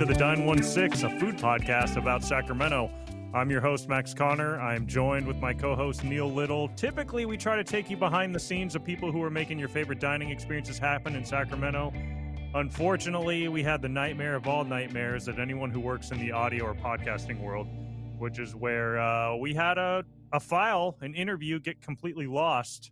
[0.00, 2.90] to the Dine 16, a food podcast about Sacramento.
[3.34, 4.58] I'm your host, Max Connor.
[4.58, 6.68] I'm joined with my co host, Neill Little.
[6.68, 9.68] Typically, we try to take you behind the scenes of people who are making your
[9.68, 11.92] favorite dining experiences happen in Sacramento.
[12.54, 16.64] Unfortunately, we had the nightmare of all nightmares that anyone who works in the audio
[16.64, 17.66] or podcasting world,
[18.16, 22.90] which is where uh, we had a, a file, an interview, get completely lost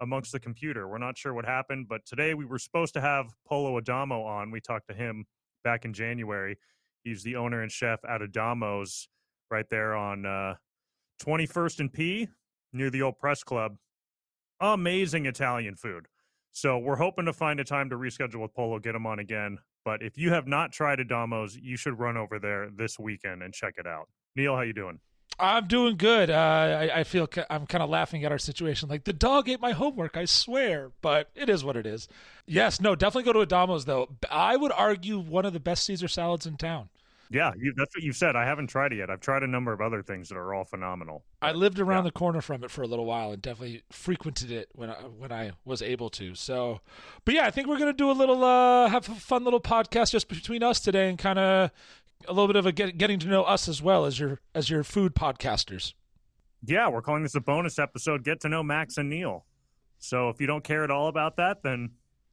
[0.00, 0.88] amongst the computer.
[0.88, 4.50] We're not sure what happened, but today we were supposed to have Polo Adamo on.
[4.50, 5.26] We talked to him
[5.64, 6.58] back in January.
[7.04, 9.08] He's the owner and chef at Adamo's
[9.50, 10.54] right there on uh,
[11.22, 12.28] 21st and P
[12.72, 13.76] near the old press club.
[14.60, 16.06] Amazing Italian food.
[16.52, 19.58] So we're hoping to find a time to reschedule with Polo, get him on again.
[19.84, 23.54] But if you have not tried Adamo's, you should run over there this weekend and
[23.54, 24.08] check it out.
[24.34, 24.98] Neill, how you doing?
[25.38, 26.30] I'm doing good.
[26.30, 26.34] Uh,
[26.80, 28.88] I, I, feel ca- I'm kind of laughing at our situation.
[28.88, 32.08] Like the dog ate my homework, I swear, but it is what it is.
[32.46, 34.08] Yes, no, definitely go to Adamo's though.
[34.30, 36.88] I would argue one of the best Caesar salads in town.
[37.30, 38.36] Yeah, you, that's what you said.
[38.36, 39.10] I haven't tried it yet.
[39.10, 41.24] I've tried a number of other things that are all phenomenal.
[41.42, 42.10] I lived around yeah.
[42.10, 45.30] the corner from it for a little while and definitely frequented it when I, when
[45.30, 46.34] I was able to.
[46.34, 46.80] So,
[47.24, 50.10] but yeah, I think we're gonna do a little uh, have a fun little podcast
[50.10, 51.70] just between us today and kind of
[52.26, 54.70] a little bit of a get, getting to know us as well as your as
[54.70, 55.94] your food podcasters.
[56.64, 58.24] Yeah, we're calling this a bonus episode.
[58.24, 59.44] Get to know Max and Neill.
[59.98, 61.90] So if you don't care at all about that, then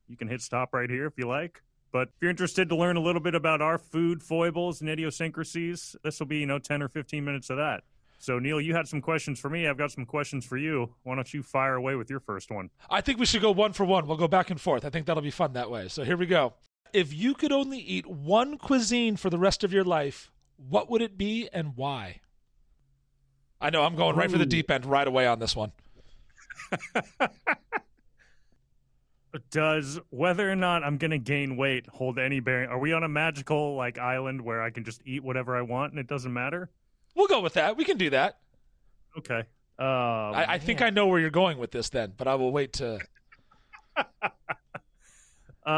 [0.08, 1.62] you can hit stop right here if you like.
[1.92, 5.96] But if you're interested to learn a little bit about our food foibles and idiosyncrasies,
[6.04, 7.84] this will be, you know, 10 or 15 minutes of that.
[8.18, 9.68] So, Neill, you had some questions for me.
[9.68, 10.94] I've got some questions for you.
[11.04, 12.70] Why don't you fire away with your first one?
[12.90, 14.08] I think we should go one for one.
[14.08, 14.84] We'll go back and forth.
[14.84, 15.88] I think that'll be fun that way.
[15.88, 16.54] So, here we go.
[16.94, 21.02] If you could only eat one cuisine for the rest of your life, what would
[21.02, 22.22] it be and why?
[23.60, 25.72] I know I'm going right for the deep end right away on this one.
[29.52, 32.70] does whether or not I'm going to gain weight hold any bearing?
[32.70, 35.94] Are we on a magical like island where I can just eat whatever I want
[35.94, 36.70] and it doesn't matter?
[37.16, 37.78] We'll go with that.
[37.78, 38.40] We can do that.
[39.18, 39.44] Okay.
[39.78, 42.52] Um, I, I think I know where you're going with this then, but I will
[42.52, 43.00] wait to.
[45.66, 45.70] uh,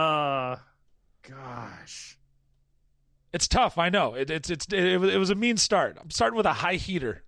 [3.33, 3.77] it's tough.
[3.77, 5.97] I know it, it's it's it, it was a mean start.
[6.01, 7.23] I'm starting with a high heater.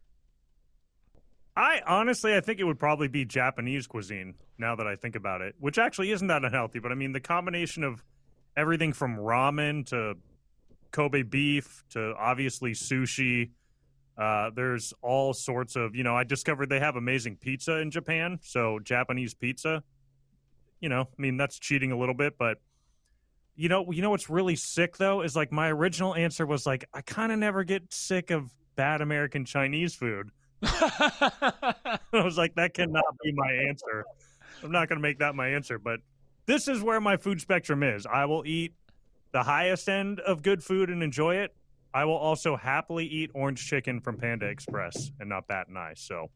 [1.55, 4.35] I honestly, I think it would probably be Japanese cuisine.
[4.57, 7.19] Now that I think about it, which actually isn't that unhealthy, but I mean the
[7.19, 8.03] combination of
[8.55, 10.15] everything from ramen to
[10.91, 13.51] Kobe beef to obviously sushi.
[14.17, 18.39] Uh, there's all sorts of, you know, I discovered they have amazing pizza in Japan.
[18.41, 19.81] So Japanese pizza,
[20.81, 22.57] you know, I mean that's cheating a little bit, but
[23.59, 26.85] you know, you know what's really sick though is like my original answer was like
[26.93, 30.29] I kind of never get sick of bad American Chinese food.
[30.63, 34.05] I was like, that cannot be my answer.
[34.63, 35.99] I'm not going to make that my answer, but
[36.45, 38.05] this is where my food spectrum is.
[38.05, 38.75] I will eat
[39.33, 41.53] the highest end of good food and enjoy it.
[41.93, 45.95] I will also happily eat orange chicken from Panda Express and not bat an eye.
[45.97, 46.29] So,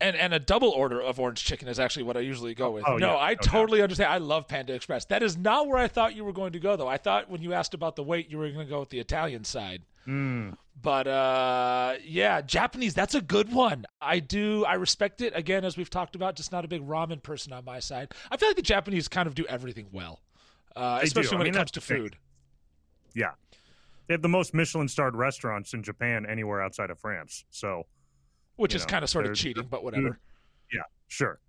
[0.00, 2.84] and and a double order of orange chicken is actually what I usually go with.
[2.86, 4.12] Oh, no, yeah, I no totally understand.
[4.12, 5.04] I love Panda Express.
[5.06, 6.88] That is not where I thought you were going to go, though.
[6.88, 9.00] I thought when you asked about the weight, you were going to go with the
[9.00, 9.82] Italian side.
[10.06, 10.56] Mm.
[10.80, 12.94] But uh, yeah, Japanese.
[12.94, 13.84] That's a good one.
[14.00, 14.64] I do.
[14.64, 15.32] I respect it.
[15.36, 18.12] Again, as we've talked about, just not a big ramen person on my side.
[18.30, 20.20] I feel like the Japanese kind of do everything well,
[20.76, 22.16] uh, especially when mean, it comes to food.
[23.14, 23.32] Yeah,
[24.06, 27.44] they have the most Michelin-starred restaurants in Japan anywhere outside of France.
[27.50, 27.86] So,
[28.58, 30.18] which is kind of sort of cheating, but whatever.
[30.72, 31.40] Yeah, sure.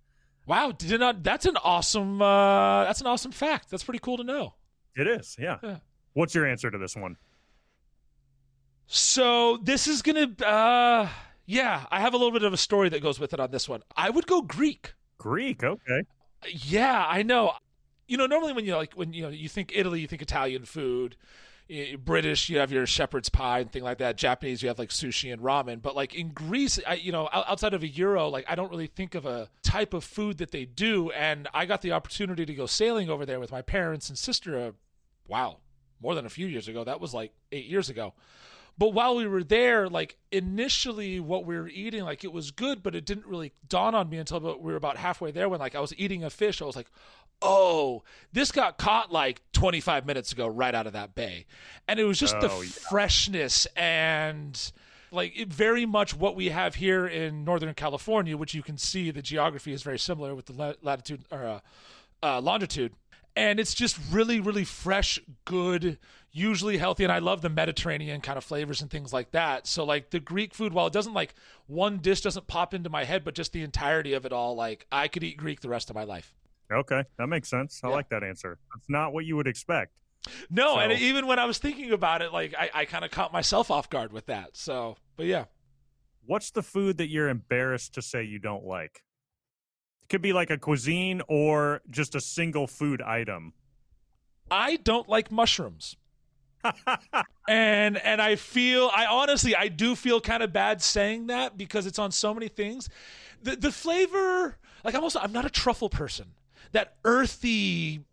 [0.46, 1.22] Wow, did not?
[1.22, 2.22] That's an awesome.
[2.22, 3.70] Uh, that's an awesome fact.
[3.70, 4.54] That's pretty cool to know.
[4.96, 5.36] It is.
[5.38, 5.58] Yeah.
[5.62, 5.76] yeah.
[6.14, 7.16] What's your answer to this one?
[8.86, 11.08] So this is gonna, uh,
[11.46, 13.68] yeah, I have a little bit of a story that goes with it on this
[13.68, 13.82] one.
[13.96, 14.94] I would go Greek.
[15.18, 16.02] Greek, okay.
[16.48, 17.52] Yeah, I know.
[18.08, 20.64] You know, normally when you like when you know you think Italy, you think Italian
[20.64, 21.16] food.
[21.98, 24.16] British, you have your shepherd's pie and thing like that.
[24.16, 25.80] Japanese, you have like sushi and ramen.
[25.80, 28.88] But like in Greece, I, you know, outside of a euro, like I don't really
[28.88, 31.10] think of a type of food that they do.
[31.12, 34.58] And I got the opportunity to go sailing over there with my parents and sister.
[34.58, 34.70] Uh,
[35.28, 35.58] wow,
[36.00, 36.82] more than a few years ago.
[36.82, 38.14] That was like eight years ago.
[38.76, 42.82] But while we were there, like initially what we were eating, like it was good,
[42.82, 45.74] but it didn't really dawn on me until we were about halfway there when like
[45.74, 46.62] I was eating a fish.
[46.62, 46.90] I was like,
[47.42, 48.02] oh,
[48.32, 51.46] this got caught like 25 minutes ago right out of that bay.
[51.88, 52.70] And it was just oh, the yeah.
[52.90, 54.72] freshness and
[55.10, 59.10] like it, very much what we have here in Northern California, which you can see
[59.10, 61.60] the geography is very similar with the latitude or uh,
[62.22, 62.92] uh, longitude
[63.36, 65.98] and it's just really really fresh good
[66.32, 69.84] usually healthy and i love the mediterranean kind of flavors and things like that so
[69.84, 71.34] like the greek food while it doesn't like
[71.66, 74.86] one dish doesn't pop into my head but just the entirety of it all like
[74.90, 76.34] i could eat greek the rest of my life
[76.72, 77.94] okay that makes sense i yeah.
[77.94, 79.92] like that answer that's not what you would expect
[80.50, 83.10] No, So- and even when I was thinking about it, like I, I kind of
[83.10, 84.54] caught myself off guard with that.
[84.54, 85.46] So, but yeah,
[86.26, 89.02] What's the food that you're embarrassed to say you don't like?
[90.02, 93.54] It could be like a cuisine or just a single food item.
[94.50, 95.96] I don't like mushrooms.
[97.48, 101.86] and and I feel I honestly I do feel kind of bad saying that because
[101.86, 102.90] it's on so many things.
[103.42, 106.26] The the flavor like I'm also I'm not a truffle person.
[106.72, 108.04] That earthy,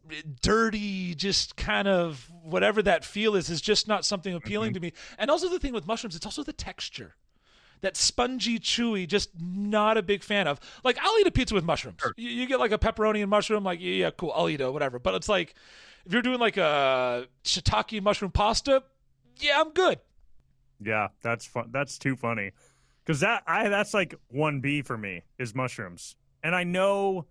[0.42, 4.88] dirty, just kind of whatever that feel is is just not something appealing to mm-hmm.
[4.88, 4.94] me.
[5.18, 7.16] And also the thing with mushrooms, it's also the texture.
[7.82, 10.60] That spongy, chewy, just not a big fan of.
[10.84, 12.00] Like I'll eat a pizza with mushrooms.
[12.18, 14.74] You, you get like a pepperoni and mushroom, like yeah, yeah, cool, I'll eat it,
[14.74, 14.98] whatever.
[14.98, 15.54] But it's like
[16.06, 18.84] if you're doing like a shiitake mushroom pasta,
[19.38, 20.00] yeah, I'm good.
[20.80, 21.70] Yeah, that's fun.
[21.72, 22.52] That's too funny.
[23.06, 26.16] Cuz that I that's like 1B for me is mushrooms.
[26.44, 27.28] And I know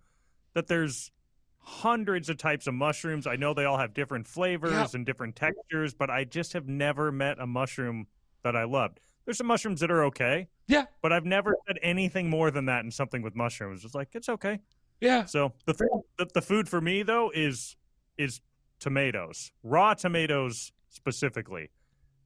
[0.57, 1.11] that there's
[1.59, 3.27] hundreds of types of mushrooms.
[3.27, 4.87] I know they all have different flavors Yeah.
[4.95, 8.07] and different textures, but I just have never met a mushroom
[8.43, 8.99] that I loved.
[9.23, 12.83] There's some mushrooms that are okay, Yeah, but I've never said anything more than that
[12.85, 13.85] in something with mushrooms.
[13.85, 14.59] It's like it's okay.
[14.99, 15.25] yeah.
[15.25, 17.75] So the thing, the, the food for me though is
[18.17, 18.41] is
[18.79, 21.69] tomatoes, raw tomatoes specifically,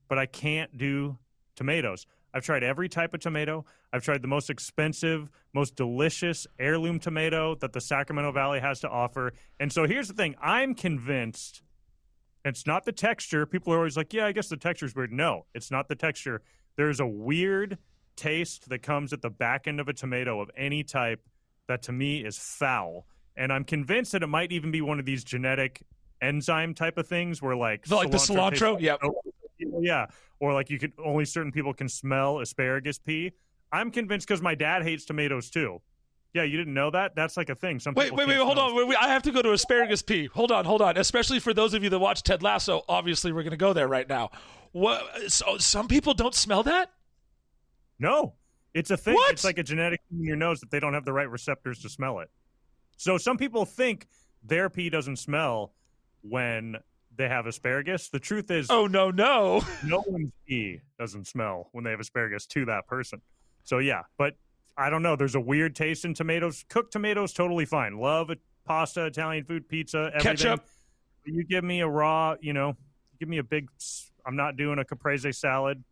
[0.08, 1.18] but I can't do
[1.58, 2.06] tomatoes.
[2.34, 3.66] I've tried every type of tomato.
[3.92, 8.90] I've tried the most expensive, most delicious heirloom tomato that the Sacramento Valley has to
[8.90, 9.34] offer.
[9.60, 11.62] And so here's the thing: I'm convinced
[12.46, 13.46] it's not the texture.
[13.46, 16.42] People are always like, "Yeah, I guess the texture's weird." No, it's not the texture.
[16.78, 17.78] There's a weird
[18.16, 21.28] taste that comes at the back end of a tomato of any type
[21.68, 23.06] that to me is foul.
[23.36, 25.84] And I'm convinced that it might even be one of these genetic
[26.22, 28.80] enzyme type of things where like The- like the tastes cilantro?
[28.80, 29.02] Yep.
[29.80, 30.08] Yeah.
[30.40, 33.32] Or like you could only certain people can smell asparagus pea.
[33.72, 35.82] I'm convinced because my dad hates tomatoes too.
[36.34, 37.14] Yeah, you didn't know that?
[37.14, 37.80] That's like a thing.
[37.80, 38.74] Some Wait, wait, wait, hold on.
[38.74, 40.28] Wait, wait, I have to go to asparagus pea.
[40.28, 40.96] Hold on, hold on.
[40.96, 43.88] Especially for those of you that watch Ted Lasso, obviously we're going to go there
[43.88, 44.30] right now.
[44.72, 45.30] What?
[45.30, 46.90] So some people don't smell that.
[48.00, 48.36] No,
[48.74, 49.16] it's a thing.
[49.16, 49.34] What?
[49.34, 51.80] It's like a genetic thing in your nose that they don't have the right receptors
[51.82, 52.30] to smell it.
[52.96, 54.08] So some people think
[54.42, 55.74] their pee doesn't smell
[56.22, 56.78] when
[57.22, 58.10] they have asparagus.
[58.10, 59.62] The truth is, Oh no, no.
[59.86, 63.22] no one's pee doesn't smell when they have asparagus to that person.
[63.64, 64.36] So yeah, but
[64.78, 65.16] I don't know.
[65.16, 66.66] There's a weird taste in tomatoes.
[66.68, 68.00] Cooked tomatoes, totally fine.
[68.00, 68.32] Love.
[68.66, 70.38] Pasta, Italian food, pizza, everything.
[70.38, 70.66] Ketchup.
[71.26, 72.76] You give me a raw, you know,
[73.20, 73.70] give me a big.
[74.26, 75.84] I'm not doing a caprese salad.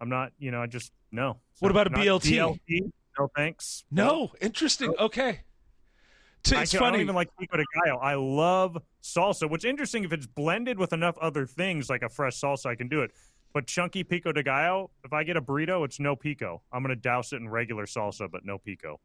[0.00, 1.38] I'm not, you know, I just no.
[1.60, 2.58] What about a BLT?
[2.68, 2.90] BLT?
[3.18, 3.84] No thanks.
[3.92, 4.92] No, interesting.
[4.98, 5.40] Okay.
[6.44, 6.92] T- I, It's can, I funny.
[6.98, 7.98] don't even like pico de gallo.
[7.98, 9.48] I love salsa.
[9.48, 12.88] What's interesting if it's blended with enough other things like a fresh salsa, I can
[12.88, 13.10] do it.
[13.52, 16.62] But chunky pico de gallo, if I get a burrito, it's no pico.
[16.72, 19.00] I'm gonna douse it in regular salsa, but no pico.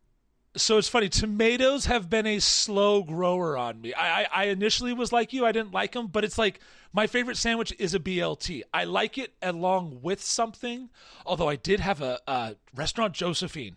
[0.57, 1.07] so it's funny.
[1.07, 3.93] Tomatoes have been a slow grower on me.
[3.93, 5.45] I, I, I initially was like you.
[5.45, 6.59] I didn't like them, but it's like
[6.91, 8.63] my favorite sandwich is a BLT.
[8.73, 10.89] I like it along with something.
[11.25, 13.75] Although I did have a, a restaurant, Josephine.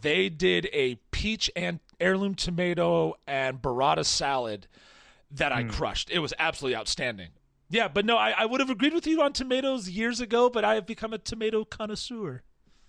[0.00, 4.66] They did a peach and heirloom tomato and burrata salad
[5.32, 5.70] that I hmm.
[5.70, 6.10] crushed.
[6.10, 7.28] It was absolutely outstanding.
[7.70, 10.64] Yeah, but no, I, I would have agreed with you on tomatoes years ago, but
[10.64, 12.42] I have become a tomato connoisseur.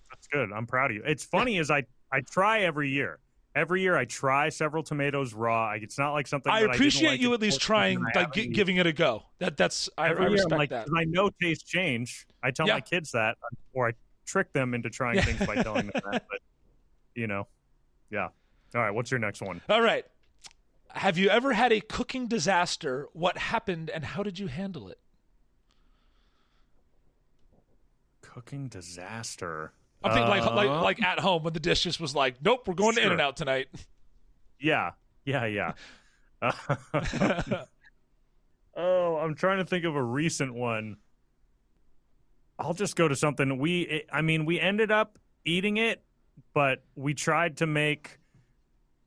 [0.09, 0.51] That's good.
[0.53, 1.03] I'm proud of you.
[1.05, 3.19] It's funny is I I try every year.
[3.55, 5.71] Every year I try several tomatoes raw.
[5.71, 8.53] It's not like something I appreciate like you at least trying, I like eaten.
[8.53, 9.23] giving it a go.
[9.39, 10.87] That that's I, I respect like, that.
[10.95, 12.25] I know tastes change.
[12.41, 12.75] I tell Yeah.
[12.75, 13.37] my kids that,
[13.73, 13.93] or I
[14.25, 16.25] trick them into trying things by telling them that.
[16.29, 16.39] But
[17.15, 17.47] you know,
[18.09, 18.29] yeah.
[18.75, 19.61] All right, what's your next one?
[19.69, 20.05] All right.
[20.89, 23.07] Have you ever had a cooking disaster?
[23.13, 24.99] What happened and how did you handle it?
[28.21, 29.73] Cooking disaster.
[30.03, 32.67] I'm thinking like like Uh, like at home when the dish just was like, nope,
[32.67, 33.67] we're going to In and Out tonight.
[34.59, 34.91] Yeah,
[35.25, 35.73] yeah, yeah.
[38.75, 40.97] oh, I'm trying to think of a recent one.
[42.57, 44.03] I'll just go to something we.
[44.11, 46.03] I mean, we ended up eating it,
[46.53, 48.18] but we tried to make.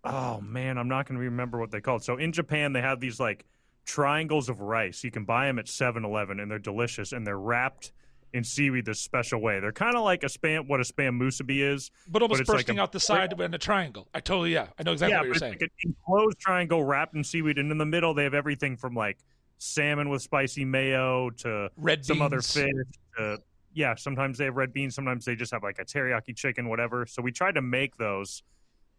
[0.04, 2.02] Oh man, I'm not going to remember what they called.
[2.02, 3.44] So in Japan, they have these like
[3.84, 5.04] triangles of rice.
[5.04, 7.92] You can buy them at 7-Eleven, and they're delicious, and they're wrapped
[8.32, 9.60] in seaweed this special way.
[9.60, 12.78] They're kind of like a spam, what a spam musubi is, But almost like bursting
[12.78, 14.08] a- out the side in a triangle.
[14.14, 14.68] I totally yeah.
[14.78, 15.52] I know exactly yeah, what you're but saying.
[15.52, 18.94] like an enclosed triangle wrapped in seaweed, and in the middle they have everything from
[18.94, 19.18] like
[19.58, 22.72] salmon with spicy mayo to Red some other fish.
[23.18, 23.38] To,
[23.74, 24.94] yeah, sometimes they have red beans.
[24.94, 27.06] Sometimes they just have like a teriyaki chicken, whatever.
[27.06, 28.42] So we tried to make those.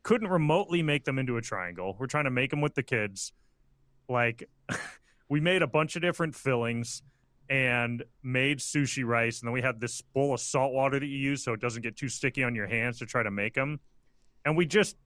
[0.04, 1.96] Couldn't remotely make them into a triangle.
[2.00, 3.32] We're trying to make them with the kids.
[4.10, 4.50] Like,
[5.30, 7.02] we made a bunch of different fillings
[7.50, 11.18] and made sushi rice, and then we had this bowl of salt water that you
[11.18, 13.80] use so it doesn't get too sticky on your hands to try to make them.
[14.46, 14.98] And we just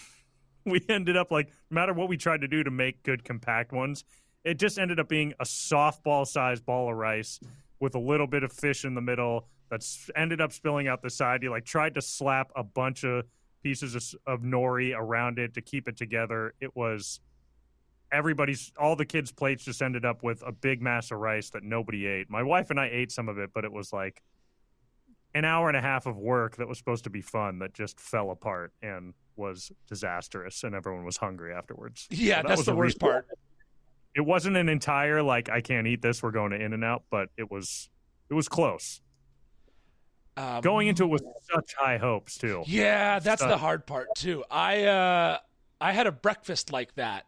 [0.64, 3.72] we ended up like no matter what we tried to do to make good compact
[3.72, 4.04] ones
[4.44, 7.40] it just ended up being a softball sized ball of rice
[7.80, 11.10] with a little bit of fish in the middle that's ended up spilling out the
[11.10, 11.42] side.
[11.42, 13.24] You like tried to slap a bunch of
[13.62, 16.54] pieces of, of nori around it to keep it together.
[16.60, 17.20] It was
[18.12, 21.62] everybody's all the kids' plates just ended up with a big mass of rice that
[21.62, 22.30] nobody ate.
[22.30, 24.22] My wife and I ate some of it, but it was like
[25.34, 28.00] an hour and a half of work that was supposed to be fun that just
[28.00, 32.06] fell apart and was disastrous and everyone was hungry afterwards.
[32.18, 33.00] Yeah, so that that's the worst reason.
[33.00, 33.28] part.
[34.14, 37.04] It wasn't an entire like I can't eat this, we're going to in and out,
[37.10, 37.88] but it was
[38.30, 39.00] it was close.
[40.38, 42.62] Um, Going into it with such high hopes too.
[42.64, 43.50] Yeah, that's such.
[43.50, 44.44] the hard part too.
[44.48, 45.38] I uh
[45.80, 47.26] I had a breakfast like that.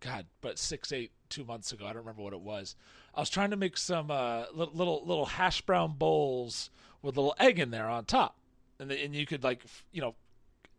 [0.00, 1.84] God, but six, eight, two months ago.
[1.84, 2.74] I don't remember what it was.
[3.14, 6.70] I was trying to make some uh, little, little little hash brown bowls
[7.02, 8.38] with a little egg in there on top,
[8.80, 9.62] and the, and you could like
[9.92, 10.14] you know,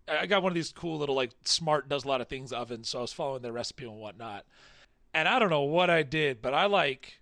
[0.07, 2.89] I got one of these cool little like smart does a lot of things ovens,
[2.89, 4.45] so I was following their recipe and whatnot.
[5.13, 7.19] And I don't know what I did, but I like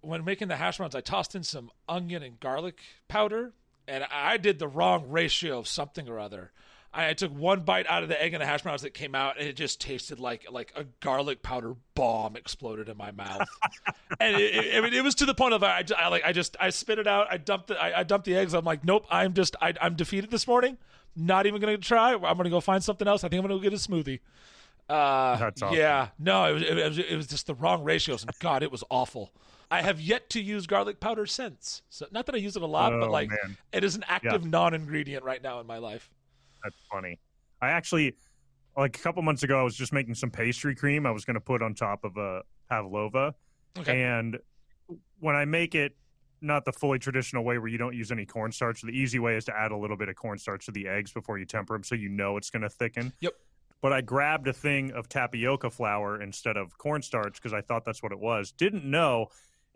[0.00, 3.52] when making the hash browns, I tossed in some onion and garlic powder
[3.88, 6.52] and I did the wrong ratio of something or other.
[6.92, 9.38] I took one bite out of the egg and the hash browns that came out,
[9.38, 13.46] and it just tasted like like a garlic powder bomb exploded in my mouth.
[14.20, 16.32] and it, it, I mean, it was to the point of I, I like I
[16.32, 17.26] just I spit it out.
[17.30, 18.54] I dumped the I, I dumped the eggs.
[18.54, 20.78] I'm like, nope, I'm just I, am defeated this morning.
[21.14, 22.14] Not even gonna try.
[22.14, 23.22] I'm gonna go find something else.
[23.22, 24.20] I think I'm gonna go get a smoothie.
[24.88, 25.76] Uh, That's awesome.
[25.76, 28.72] Yeah, no, it was, it was it was just the wrong ratios, and God, it
[28.72, 29.30] was awful.
[29.70, 31.82] I have yet to use garlic powder since.
[31.90, 33.56] So not that I use it a lot, oh, but like man.
[33.72, 34.50] it is an active yeah.
[34.50, 36.10] non-ingredient right now in my life.
[36.62, 37.18] That's funny.
[37.60, 38.16] I actually
[38.76, 41.34] like a couple months ago I was just making some pastry cream I was going
[41.34, 43.34] to put on top of a pavlova.
[43.78, 44.02] Okay.
[44.02, 44.38] And
[45.18, 45.96] when I make it
[46.40, 49.44] not the fully traditional way where you don't use any cornstarch, the easy way is
[49.46, 51.94] to add a little bit of cornstarch to the eggs before you temper them so
[51.94, 53.12] you know it's going to thicken.
[53.20, 53.34] Yep
[53.80, 58.02] but I grabbed a thing of tapioca flour instead of cornstarch because I thought that's
[58.02, 58.52] what it was.
[58.52, 59.28] Didn't know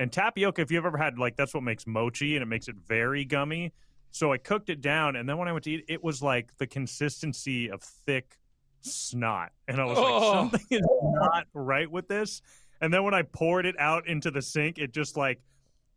[0.02, 2.74] and tapioca, if you've ever had like that's what makes mochi and it makes it
[2.88, 3.72] very gummy.
[4.10, 6.50] So I cooked it down, and then when I went to eat, it was like
[6.58, 8.36] the consistency of thick
[8.80, 10.02] snot, and I was oh.
[10.02, 12.42] like, something is not right with this.
[12.80, 15.40] And then when I poured it out into the sink, it just like,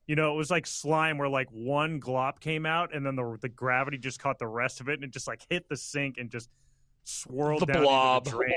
[0.05, 3.37] you know, it was like slime where like one glop came out, and then the
[3.41, 6.19] the gravity just caught the rest of it, and it just like hit the sink
[6.19, 6.49] and just
[7.05, 8.25] swirled the down blob.
[8.25, 8.51] the drain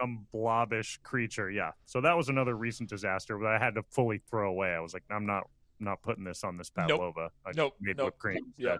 [0.00, 1.50] some blobbish creature.
[1.50, 1.72] Yeah.
[1.84, 4.74] So that was another recent disaster that I had to fully throw away.
[4.74, 5.48] I was like, I'm not
[5.80, 7.20] not putting this on this pavlova.
[7.20, 7.32] Nope.
[7.46, 7.74] I nope.
[7.80, 8.06] made nope.
[8.06, 8.52] whipped cream.
[8.56, 8.76] Yeah.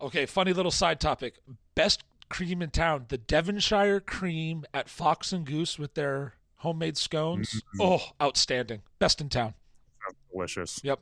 [0.00, 1.38] Okay, funny little side topic.
[1.74, 7.50] Best cream in town, the Devonshire cream at Fox and Goose with their homemade scones.
[7.54, 7.80] Mm-hmm.
[7.80, 8.82] Oh, outstanding.
[8.98, 9.54] Best in town.
[10.02, 10.80] Sounds delicious.
[10.82, 11.00] Yep.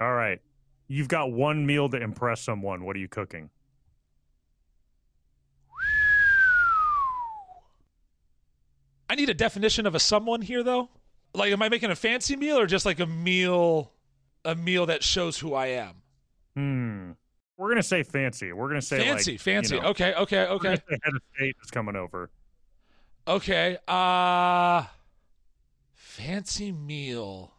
[0.00, 0.40] All right.
[0.88, 2.84] You've got one meal to impress someone.
[2.84, 3.50] What are you cooking?
[9.08, 10.90] I need a definition of a someone here, though.
[11.34, 13.92] Like, am I making a fancy meal or just like a meal,
[14.44, 15.94] a meal that shows who I am?
[16.54, 17.10] Hmm.
[17.58, 18.52] We're gonna say fancy.
[18.52, 19.76] We're gonna say fancy, like, fancy.
[19.76, 20.70] You know, okay, okay, okay.
[20.70, 22.30] Head of state is coming over.
[23.26, 23.78] Okay.
[23.88, 24.84] Uh
[25.94, 27.52] fancy meal.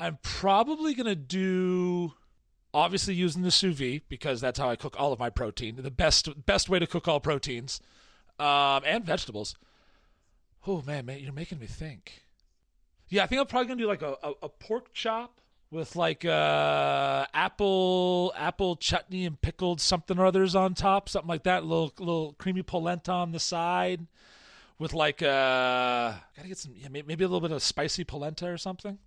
[0.00, 2.14] I'm probably gonna do
[2.74, 5.76] obviously using the sous vide because that's how I cook all of my protein.
[5.76, 7.80] The best best way to cook all proteins,
[8.38, 9.56] um, and vegetables.
[10.68, 12.24] Oh man, man, you're making me think.
[13.08, 16.26] Yeah, I think I'm probably gonna do like a, a, a pork chop with like
[16.26, 21.62] uh, apple apple chutney and pickled something or others on top, something like that.
[21.62, 24.06] A little little creamy polenta on the side,
[24.78, 28.58] with like uh, gotta get some yeah maybe a little bit of spicy polenta or
[28.58, 28.98] something.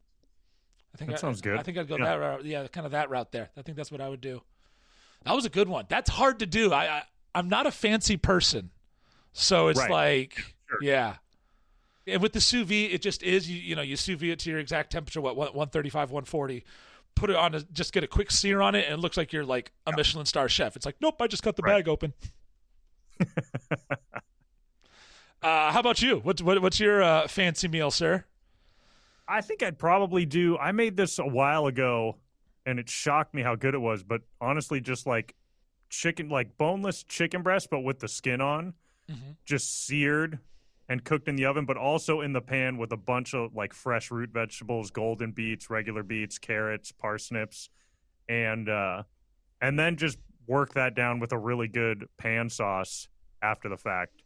[0.95, 1.59] I think that I, sounds good.
[1.59, 2.05] I think I'd go yeah.
[2.05, 2.45] that route.
[2.45, 3.51] Yeah, kind of that route there.
[3.55, 4.41] I think that's what I would do.
[5.25, 5.85] That was a good one.
[5.89, 6.73] That's hard to do.
[6.73, 7.03] I, I
[7.35, 8.71] I'm not a fancy person,
[9.31, 9.91] so it's right.
[9.91, 10.33] like
[10.67, 10.79] sure.
[10.81, 11.17] yeah.
[12.07, 13.49] And with the sous vide, it just is.
[13.49, 16.63] You, you know, you sous vide it to your exact temperature, what, 135, 140.
[17.13, 19.33] Put it on, a, just get a quick sear on it, and it looks like
[19.33, 19.91] you're like a.
[19.95, 20.75] Michelin star chef.
[20.75, 21.77] It's like, nope, I just cut the right.
[21.77, 22.13] bag open.
[25.41, 26.17] uh, how about you?
[26.19, 28.25] What, what, what's your uh, fancy meal, sir?
[29.27, 30.57] I think I'd probably do.
[30.57, 32.17] I made this a while ago,
[32.65, 34.03] and it shocked me how good it was.
[34.03, 35.35] But honestly, just like
[35.89, 38.73] chicken, like boneless chicken breast, but with the skin on,
[39.09, 39.31] mm-hmm.
[39.45, 40.39] just seared
[40.91, 43.71] and cooked in the oven, but also in the pan with a bunch of like
[43.71, 47.69] fresh root vegetables, golden beets, regular beets, carrots, parsnips,
[48.27, 49.01] and uh,
[49.61, 50.17] and then just
[50.47, 53.07] work that down with a really good pan sauce
[53.41, 54.21] after the fact.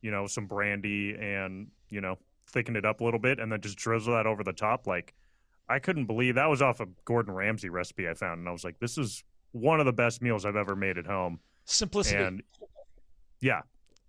[0.00, 2.16] You know, some brandy and you know
[2.48, 4.86] thicken it up a little bit, and then just drizzle that over the top.
[4.86, 5.12] Like
[5.68, 8.64] I couldn't believe that was off a Gordon Ramsay recipe I found, and I was
[8.64, 11.40] like, this is one of the best meals I've ever made at home.
[11.66, 12.22] Simplicity.
[12.22, 12.42] And
[13.42, 13.60] yeah,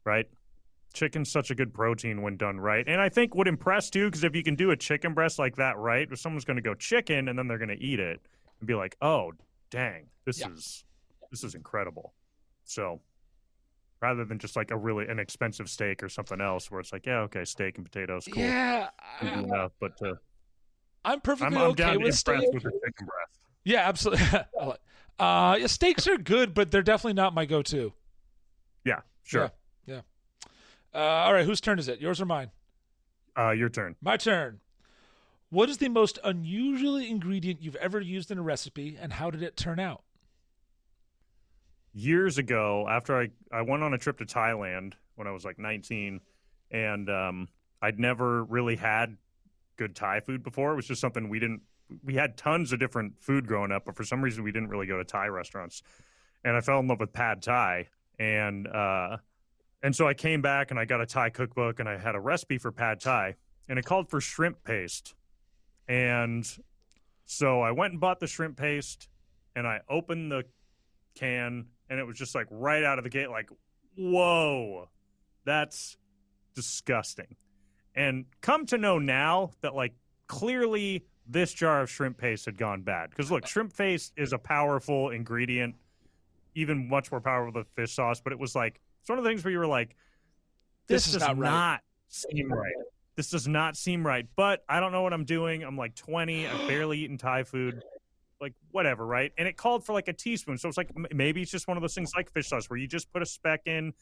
[0.05, 0.29] right
[0.93, 2.87] chicken's such a good protein when done right.
[2.87, 5.55] And I think would impress too, because if you can do a chicken breast like
[5.57, 8.19] that right, if someone's going to go chicken and then they're going to eat it
[8.59, 9.31] and be like, "Oh,
[9.69, 10.49] dang, this Yeah.
[10.49, 10.83] is
[11.29, 12.13] this is incredible."
[12.65, 13.01] So
[14.01, 17.19] rather than just like a really inexpensive steak or something else, where it's like, yeah,
[17.19, 18.89] okay, steak and potatoes, cool, Yeah,
[19.23, 19.71] easy I, enough.
[19.79, 20.15] But uh,
[21.05, 22.51] I'm I'm, perfectly I'm okay down with steak.
[22.51, 23.39] with the chicken breast.
[23.63, 24.25] Yeah, absolutely.
[25.19, 27.93] Uh, yeah, steaks are good, but they're definitely not my go-to.
[28.83, 29.51] Yeah, sure.
[30.93, 31.99] Uh, all right, whose turn is it?
[31.99, 32.51] Yours or mine?
[33.37, 33.95] Uh, your turn.
[34.01, 34.59] My turn.
[35.49, 39.43] What is the most unusual ingredient you've ever used in a recipe, and how did
[39.43, 40.03] it turn out?
[41.93, 45.59] years ago after I, I went on a trip to Thailand when I was like
[45.59, 46.21] 19
[46.71, 47.49] and um,
[47.81, 49.17] I'd never really had
[49.77, 50.73] good Thai food before.
[50.73, 51.61] It was just something we didn't
[52.05, 54.87] we had tons of different food growing up, but for some reason we didn't really
[54.87, 55.83] go to Thai restaurants.
[56.45, 59.17] And I fell in love with pad Thai and uh
[59.83, 62.19] and so I came back and I got a Thai cookbook and I had a
[62.19, 63.35] recipe for pad Thai
[63.67, 65.15] and it called for shrimp paste.
[65.87, 66.45] And
[67.25, 69.07] so I went and bought the shrimp paste
[69.55, 70.45] and I opened the
[71.15, 73.49] can and it was just like right out of the gate like
[73.97, 74.87] whoa
[75.43, 75.97] that's
[76.55, 77.35] disgusting
[77.95, 79.93] and come to know now that like
[80.27, 84.37] clearly this jar of shrimp paste had gone bad because look shrimp paste is a
[84.37, 85.75] powerful ingredient
[86.55, 89.29] even much more powerful than fish sauce but it was like it's one of the
[89.29, 89.95] things where you were like
[90.87, 91.49] this, This is does not right.
[91.51, 92.73] not seem right
[93.15, 96.47] this does not seem right but i don't know what i'm doing i'm like 20
[96.47, 97.81] i've barely eaten thai food
[98.39, 99.31] like whatever, right?
[99.37, 100.57] And it called for like a teaspoon.
[100.57, 102.87] So it's like maybe it's just one of those things like fish sauce where you
[102.87, 103.93] just put a speck in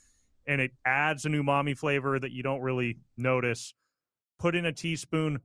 [0.48, 3.74] and it adds an umami flavor that you don't really notice.
[4.39, 5.41] Put in a teaspoon,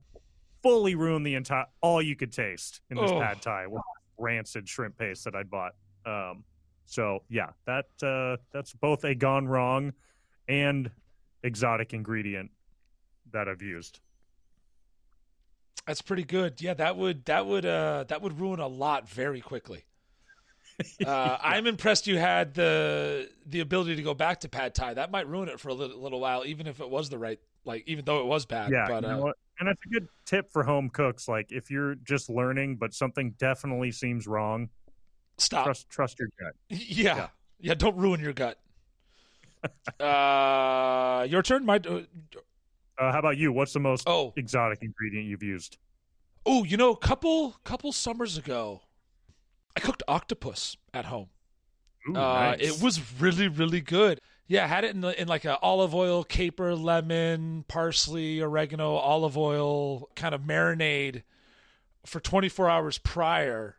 [0.63, 3.19] fully ruin the entire all you could taste in this Oh.
[3.19, 3.81] pad thai was
[4.17, 5.73] rancid shrimp paste that I bought.
[6.05, 6.45] Um,
[6.85, 9.93] so yeah, that uh, that's both a gone wrong
[10.47, 10.89] and
[11.43, 12.51] exotic ingredient
[13.31, 13.99] that I've used.
[15.87, 16.61] That's pretty good.
[16.61, 19.85] Yeah, that would that would uh that would ruin a lot very quickly.
[21.05, 24.95] Uh, I'm impressed you had the the ability to go back to pad thai.
[24.95, 27.39] That might ruin it for a little, little while, even if it was the right
[27.63, 28.71] like even though it was bad.
[28.71, 29.33] Yeah, but you know uh?
[29.59, 31.29] And that's a good tip for home cooks.
[31.29, 34.67] Like if you're just learning, but something definitely seems wrong,
[35.37, 35.65] stop.
[35.65, 36.53] trust trust your gut.
[36.69, 37.15] Yeah.
[37.15, 37.27] Yeah.
[37.59, 38.57] yeah, Don't ruin your gut.
[39.99, 41.65] uh, your turn.
[41.65, 42.01] My uh,
[42.97, 43.51] Uh, how about you?
[43.51, 45.77] What's the most oh exotic ingredient you've used?
[46.45, 46.63] oh.
[46.63, 48.81] You know, a couple couple summers ago,
[49.75, 51.29] I cooked octopus at home.
[52.09, 52.59] Ooh, Uh, nice.
[52.61, 54.21] It was really, really good.
[54.47, 58.93] Yeah, I had it in, the, in like a olive oil, caper, lemon, parsley, oregano,
[58.93, 61.23] olive oil kind of marinade
[62.05, 63.77] for 24 hours prior,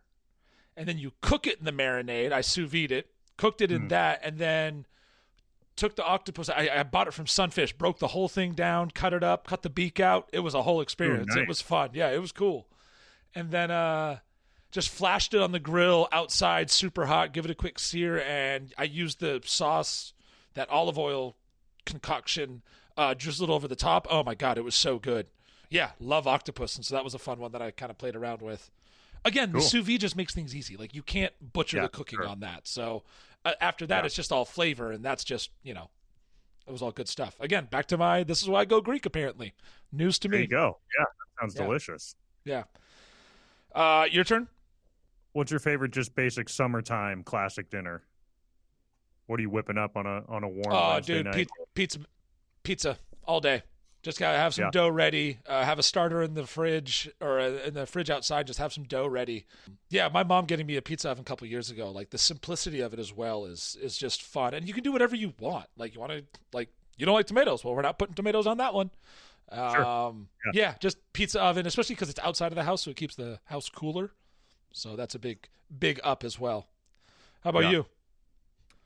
[0.77, 2.33] and then you cook it in the marinade.
[2.33, 3.89] I sous vide it, cooked it in Mm.
[3.91, 4.87] that, and then
[5.77, 6.49] took the octopus.
[6.49, 9.47] I, I bought it from Sunh Fish, broke the whole thing down, cut it up,
[9.47, 10.29] cut the beak out.
[10.33, 11.35] It was a whole experience.
[11.35, 11.49] It nice.
[11.49, 11.91] was fun.
[11.93, 12.67] Yeah, it was cool.
[13.35, 14.19] And then uh,
[14.71, 17.33] just flashed it on the grill outside, super hot.
[17.33, 20.13] Give it a quick sear, and I used the sauce,
[20.55, 21.37] that olive oil
[21.85, 22.63] concoction,
[22.97, 24.07] uh, drizzled over the top.
[24.11, 25.27] Oh my god, it was so good.
[25.69, 28.17] Yeah, love octopus, and so that was a fun one that I kind of played
[28.17, 28.71] around with.
[29.27, 29.69] Again, the Cool.
[29.69, 30.77] sous vide just makes things easy.
[30.77, 32.29] Like you can't butcher Yeah, the cooking sure.
[32.29, 32.67] on that.
[32.67, 33.03] So
[33.45, 34.07] uh, after that, Yeah.
[34.07, 35.91] it's just all flavor, and that's just you know,
[36.67, 37.37] it was all good stuff.
[37.41, 38.23] Again, back to my.
[38.23, 39.05] This is why I go Greek.
[39.05, 39.53] Apparently,
[39.93, 40.33] news to me.
[40.33, 40.45] there me.
[40.45, 40.79] you go.
[40.99, 41.63] Yeah, that sounds Yeah.
[41.65, 42.15] delicious.
[42.45, 42.65] Yeah.
[43.75, 44.49] Uh, your turn.
[45.33, 48.03] What's your favorite just basic summertime classic dinner?
[49.27, 51.35] What are you whipping up on a on a warm Oh, Wednesday dude, night?
[51.35, 51.99] pizza, pizza,
[52.63, 53.63] pizza all day.
[54.07, 54.71] Just gotta have some Yeah.
[54.71, 55.41] dough ready.
[55.47, 58.47] Uh, have a starter in the fridge or uh, in the fridge outside.
[58.47, 59.47] Just have some dough ready.
[59.91, 61.91] Yeah, my mom getting me a pizza oven a couple years ago.
[61.91, 64.93] Like the simplicity of it as well is is just fun, and you can do
[64.93, 65.67] whatever you want.
[65.77, 67.65] Like you want to like you don't like tomatoes.
[67.65, 68.91] Well, we're not putting tomatoes on that one.
[69.51, 70.75] Um, yeah.
[70.79, 73.69] just pizza oven, especially because it's outside of the house, so it keeps the house
[73.69, 74.13] cooler.
[74.73, 76.69] So that's a big big up as well.
[77.43, 77.71] How about Yeah.
[77.71, 77.87] you?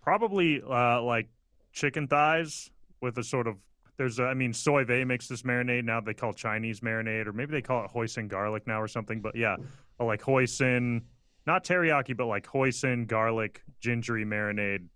[0.03, 1.29] Probably uh, like
[1.75, 2.71] chicken thighs
[3.03, 3.57] with a sort of
[4.01, 7.27] there's a, I mean Soy Vay makes this marinade now they call it Chinese marinade
[7.27, 9.57] or maybe they call it hoisin garlic now or something but yeah
[9.99, 11.03] a like hoisin
[11.47, 14.87] not teriyaki but like hoisin garlic gingery marinade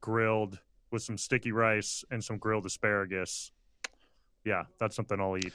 [0.00, 0.60] grilled
[0.92, 3.50] with some sticky rice and some grilled asparagus
[4.44, 5.52] yeah that's something I'll eat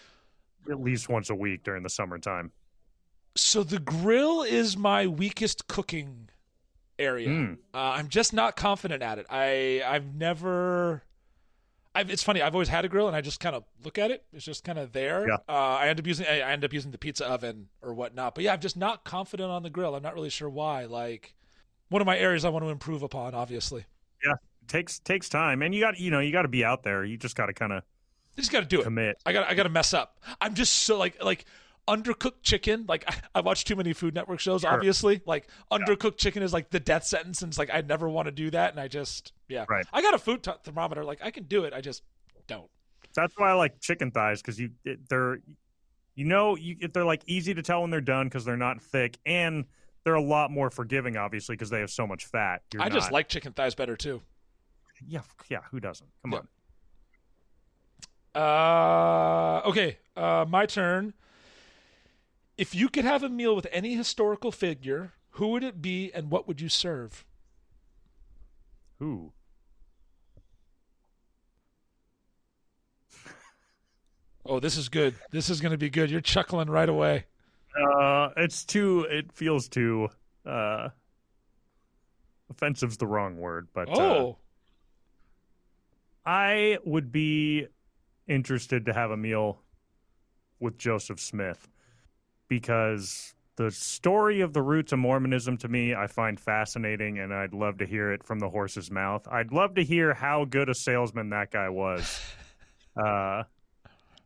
[0.69, 2.51] at least once a week during the summertime
[3.37, 6.27] So the grill is my weakest cooking
[6.99, 7.29] area.
[7.29, 7.53] Mm.
[7.73, 9.25] Uh, I'm just not confident at it.
[9.29, 11.01] I I've never.
[11.95, 12.41] I've, it's funny.
[12.41, 14.25] I've always had a grill, and I just kind of look at it.
[14.33, 15.27] It's just kind of there.
[15.27, 15.35] Yeah.
[15.47, 18.35] Uh, I end up using I end up using the pizza oven or whatnot.
[18.35, 19.93] But yeah, I'm just not confident on the grill.
[19.95, 20.85] I'm not really sure why.
[20.85, 21.35] Like
[21.89, 23.85] one of my areas I want to improve upon, obviously.
[24.25, 24.33] Yeah,
[24.67, 27.03] takes takes time, and you got you know you got to be out there.
[27.03, 27.83] You just got to kind of
[28.35, 28.83] You just got to do it.
[28.83, 29.17] commit.
[29.25, 30.17] I got I got to mess up.
[30.41, 31.45] I'm just so like like
[31.87, 32.85] undercooked chicken.
[32.87, 34.63] Like I, I watch too many Food Network shows.
[34.65, 38.27] Obviously, like undercooked chicken is like the death sentence, and it's like I never want
[38.27, 39.65] to do that, and I just yeah.
[39.69, 39.85] Right.
[39.93, 41.03] I got a food t- thermometer.
[41.03, 41.73] Like I can do it.
[41.73, 42.03] I just
[42.47, 42.69] don't.
[43.15, 45.39] That's why I like chicken thighs because you it, they're
[46.15, 49.17] you know you they're like easy to tell when they're done because they're not thick
[49.25, 49.65] and
[50.03, 52.61] they're a lot more forgiving obviously because they have so much fat.
[52.73, 54.21] You're I just not- like chicken thighs better too.
[55.07, 56.37] yeah yeah who doesn't come Yeah.
[56.39, 56.47] on
[58.35, 61.13] Uh, okay, uh, my turn.
[62.57, 66.29] If you could have a meal with any historical figure, who would it be, and
[66.29, 67.25] what would you serve?
[68.99, 69.33] who
[74.45, 75.15] Oh, this is good.
[75.31, 76.11] This is going to be good.
[76.11, 77.25] You're chuckling right away.
[77.75, 80.07] uh it's too it feels too
[80.45, 80.89] uh
[82.51, 84.37] offensive's the wrong word but uh, Oh,
[86.23, 87.65] I would be
[88.27, 89.59] interested to have a meal
[90.59, 91.67] with Joseph Smith
[92.53, 97.51] because the story of the roots of Mormonism to me I find fascinating and I'd
[97.51, 99.27] love to hear it from the horse's mouth.
[99.27, 102.21] I'd love to hear how good a salesman that guy was.
[102.95, 103.43] uh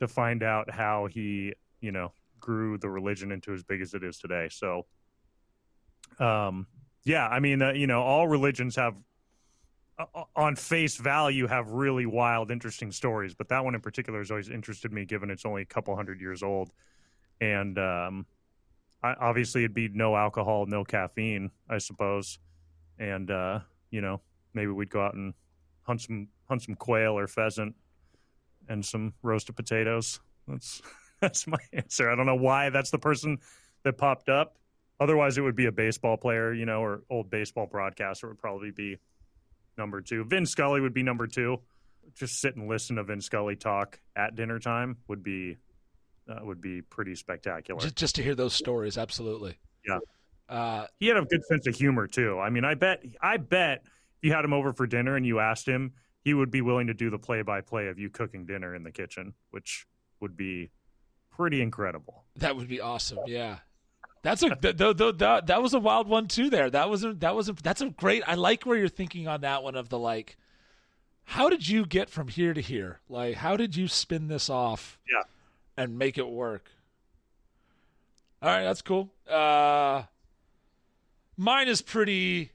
[0.01, 4.03] to find out how he, you know, grew the religion into as big as it
[4.03, 4.49] is today.
[4.51, 4.85] So
[6.19, 6.67] um
[7.05, 8.95] yeah, I mean, uh, you know, all religions have
[9.97, 14.29] uh, on face value have really wild interesting stories but that one in particular has
[14.29, 16.69] always interested me given it's only a couple hundred years old
[17.41, 18.25] and um
[19.03, 22.39] I, obviously it'd be no alcohol no caffeine i suppose
[22.99, 23.59] and uh
[23.91, 24.21] you know
[24.53, 25.33] maybe we'd go out and
[25.83, 27.75] hunt some hunt some quail or pheasant
[28.69, 30.81] and some roasted potatoes that's
[31.21, 33.37] that's my answer i don't know why that's the person
[33.83, 34.57] that popped up
[34.99, 38.71] otherwise it would be a baseball player you know or old baseball broadcaster would probably
[38.71, 38.97] be
[39.77, 40.23] number two.
[40.25, 41.59] Vin Scully would be number two.
[42.15, 45.57] Just sit and listen to Vin Scully talk at dinner time would be
[46.29, 47.79] uh, would be pretty spectacular.
[47.81, 49.57] just, just to hear those stories, absolutely.
[49.87, 49.99] Yeah.
[50.49, 52.39] Uh, he had a good sense of humor too.
[52.39, 53.89] I mean, I bet I bet if
[54.21, 56.93] you had him over for dinner and you asked him, he would be willing to
[56.93, 59.85] do the play by play of you cooking dinner in the kitchen, which
[60.19, 60.71] would be
[61.29, 62.23] pretty incredible.
[62.37, 63.19] that would be awesome.
[63.27, 63.57] Yeah.
[64.23, 66.49] That's a th- th- th- th- that was a wild one too.
[66.49, 68.23] There, that was a, that was a, that's a great.
[68.27, 70.37] I like where you're thinking on that one of the like,
[71.23, 72.99] how did you get from here to here?
[73.07, 74.99] Like, how did you spin this off?
[75.09, 75.23] Yeah.
[75.77, 76.71] And make it work.
[78.41, 79.11] All right, that's cool.
[79.29, 80.03] Uh,
[81.37, 82.51] mine is pretty.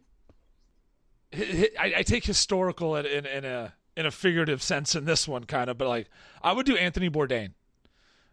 [1.35, 5.45] I, I take historical in, in, in a in a figurative sense in this one,
[5.45, 6.09] kind of, but like
[6.43, 7.53] I would do Anthony Bourdain.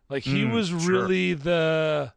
[0.09, 0.89] Like he Mm, was sure.
[0.91, 2.13] really the,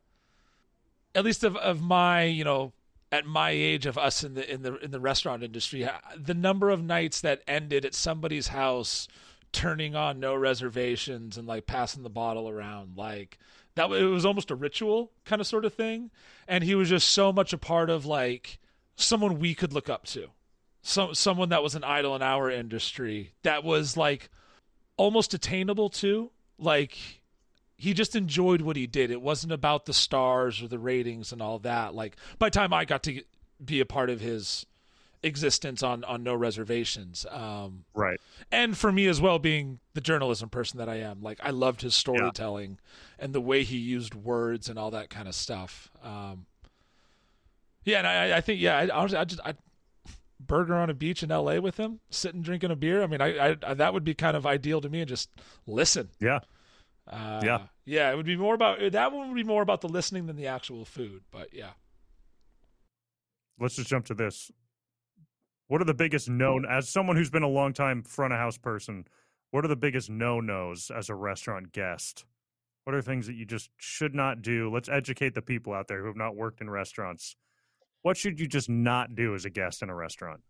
[1.14, 2.72] at least of, of my you know
[3.10, 6.70] at my age of us in the in the in the restaurant industry, the number
[6.70, 9.08] of nights that ended at somebody's house
[9.52, 13.38] turning on no reservations and like passing the bottle around like
[13.74, 16.10] that it was almost a ritual kind of sort of thing.
[16.46, 18.58] And he was just so much a part of like
[18.96, 20.28] someone we could look up to.
[20.82, 24.30] Some someone that was an idol in our industry that was like
[24.96, 26.98] almost attainable too like
[27.76, 29.10] he just enjoyed what he did.
[29.10, 31.94] It wasn't about the stars or the ratings and all that.
[31.94, 33.22] Like by the time i got to
[33.64, 34.66] be a part of his
[35.24, 38.20] existence on on no reservations um Right.
[38.50, 41.82] and for me as well being the journalism person that i am like i loved
[41.82, 42.78] his storytelling
[43.20, 46.46] and the way he used words and all that kind of stuff um
[47.84, 49.54] yeah and i i think yeah i honestly i just i
[50.44, 53.56] burger on a beach in la with him sitting drinking a beer i mean i,
[53.62, 55.30] I that would be kind of ideal to me and just
[55.68, 56.40] listen Yeah.
[57.06, 57.58] uh, Yeah.
[57.84, 60.34] yeah it would be more about that one would be more about the listening than
[60.34, 61.70] the actual food but yeah
[63.58, 64.50] Let's just jump to this.
[65.72, 68.58] What are the biggest known as someone who's been a long time front of house
[68.58, 69.06] person?
[69.52, 72.26] What are the biggest no nos as a restaurant guest?
[72.84, 74.70] What are things that you just should not do?
[74.70, 77.36] Let's educate the people out there who have not worked in restaurants.
[78.02, 80.42] What should you just not do as a guest in a restaurant?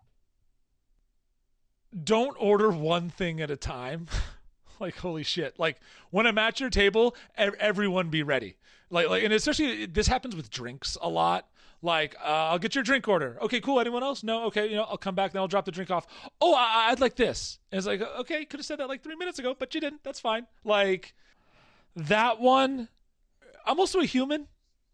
[2.02, 4.08] don't order one thing at a time.
[4.80, 5.56] like holy shit!
[5.56, 5.78] Like
[6.10, 8.56] when I'm at your table, everyone be ready.
[8.90, 11.46] Like like, and especially this happens with drinks a lot.
[11.82, 13.36] Like uh, I'll get your drink order.
[13.42, 13.80] Okay, cool.
[13.80, 14.22] Anyone else?
[14.22, 14.44] No.
[14.44, 15.32] Okay, you know I'll come back.
[15.32, 16.06] Then I'll drop the drink off.
[16.40, 17.58] Oh, I, I'd like this.
[17.70, 20.04] And it's like okay, could have said that like three minutes ago, but you didn't.
[20.04, 20.46] That's fine.
[20.64, 21.14] Like
[21.96, 22.88] that one.
[23.66, 24.46] I'm also a human.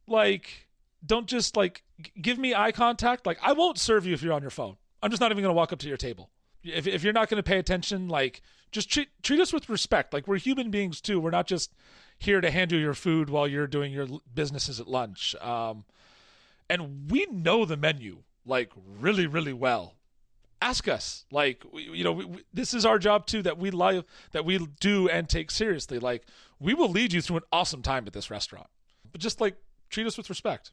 [0.07, 0.69] Like
[1.05, 3.27] don't just like g- give me eye contact.
[3.27, 4.77] Like I won't serve you if you're on your phone.
[5.03, 6.31] I'm just not even to walk up to your table.
[6.65, 10.13] If if you're not to pay attention, like just treat treat us with respect.
[10.13, 11.21] Like we're human beings too.
[11.21, 11.73] We're not just
[12.19, 15.35] here to hand you your food while you're doing your businesses at lunch.
[15.41, 15.85] Um,
[16.69, 19.95] and we know the menu like really really well.
[20.61, 21.25] ask us.
[21.31, 24.45] Like, we, you know, we, we, this is our job too that we live, that
[24.45, 25.99] we do and take seriously.
[25.99, 26.27] Like,
[26.59, 28.67] we will lead you through an awesome time at this restaurant,
[29.11, 29.57] but just like
[29.91, 30.73] treat us with respect.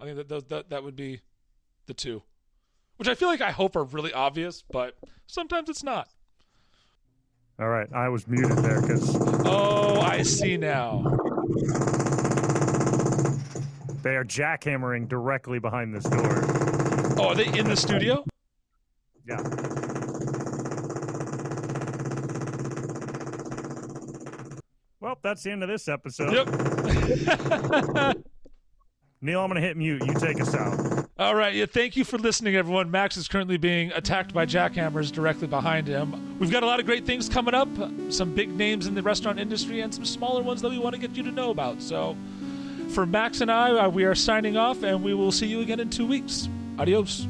[0.00, 1.20] I think that that, that, that would be
[1.86, 2.22] the two,
[2.96, 6.08] which I feel like I hope are really obvious, but sometimes it's not.
[7.58, 9.14] All right, I was muted there because.
[9.44, 11.04] Oh, I see now.
[14.02, 16.40] They are jackhammering directly behind this door.
[17.18, 18.24] Oh, are they in the studio?
[19.28, 19.42] Yeah.
[25.00, 26.32] Well, that's the end of this episode.
[26.32, 26.46] Yep.
[29.22, 30.02] Neill, I'm going to hit mute.
[30.06, 31.06] You take us out.
[31.18, 31.54] All right.
[31.54, 31.66] Yeah.
[31.66, 32.90] Thank you for listening, everyone.
[32.90, 36.38] Max is currently being attacked by jackhammers directly behind him.
[36.38, 37.68] We've got a lot of great things coming up.
[38.08, 41.00] Some big names in the restaurant industry and some smaller ones that we want to
[41.00, 41.82] get you to know about.
[41.82, 42.16] So,
[42.90, 45.80] for Max and I, uh, we are signing off, and we will see you again
[45.80, 46.48] in two weeks.
[46.78, 47.26] Adios.